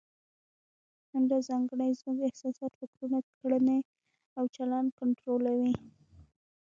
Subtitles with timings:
[1.13, 3.79] همدا ځانګړنې زموږ احساسات، فکرونه، کړنې
[4.37, 5.73] او چلند کنټرولوي.